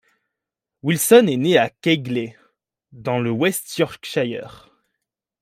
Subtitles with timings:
[0.81, 2.35] Wilson est né à Keighley,
[2.91, 4.67] dans le West Yorkshire.